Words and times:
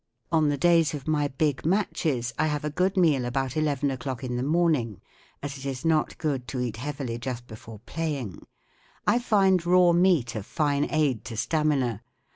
On 0.31 0.49
the 0.49 0.57
days 0.57 0.95
of 0.95 1.07
my 1.07 1.27
big 1.27 1.63
matches 1.63 2.33
I 2.39 2.47
have 2.47 2.65
a 2.65 2.71
good 2.71 2.97
meal 2.97 3.23
about 3.23 3.55
eleven 3.55 3.91
o'clock 3.91 4.23
in 4.23 4.35
the 4.35 4.41
morning, 4.41 4.99
as 5.43 5.59
it 5.59 5.65
is 5.67 5.85
not 5.85 6.17
good 6.17 6.47
to 6.47 6.59
eat 6.59 6.77
heavily 6.77 7.19
just 7.19 7.45
before 7.45 7.81
playing. 7.85 8.41
I 9.05 9.19
find 9.19 9.63
raw 9.63 9.91
meat 9.93 10.33
a 10.35 10.41
fine 10.41 10.87
aid 10.89 11.23
to 11.25 11.37
stamina. 11.37 12.01